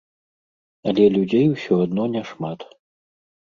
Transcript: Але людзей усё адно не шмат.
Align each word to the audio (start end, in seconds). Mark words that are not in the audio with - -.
Але 0.93 1.03
людзей 1.19 1.45
усё 1.55 1.73
адно 1.87 2.03
не 2.17 2.27
шмат. 2.33 2.59